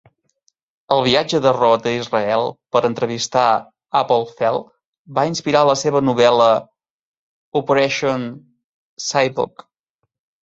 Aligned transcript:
El 0.93 1.01
viatge 1.07 1.39
de 1.45 1.51
Roth 1.57 1.83
a 1.89 1.91
Israel 1.97 2.45
per 2.75 2.81
entrevistar 2.87 3.43
Appelfeld 3.99 4.71
va 5.19 5.25
inspirar 5.33 5.61
la 5.71 5.75
seva 5.83 6.01
novel·la 6.07 6.47
"Operation 7.61 8.25
Shylock". 9.09 9.67